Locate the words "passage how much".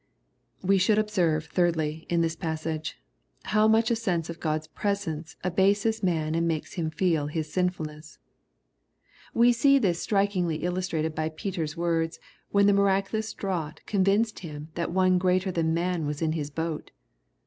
2.35-3.91